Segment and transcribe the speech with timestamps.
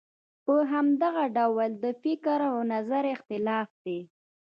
[0.45, 3.99] په همدغه ډول د فکر او نظر اختلاف دی.